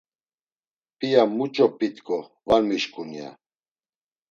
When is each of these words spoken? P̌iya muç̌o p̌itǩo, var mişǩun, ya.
P̌iya 0.97 1.23
muç̌o 1.35 1.67
p̌itǩo, 1.77 2.19
var 2.47 2.61
mişǩun, 2.67 3.09
ya. 3.19 3.29